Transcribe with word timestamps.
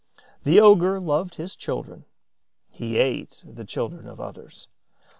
The 0.45 0.59
ogre 0.59 0.99
loved 0.99 1.35
his 1.35 1.55
children; 1.55 2.05
he 2.71 2.97
ate 2.97 3.43
the 3.45 3.63
children 3.63 4.07
of 4.07 4.19
others. 4.19 4.67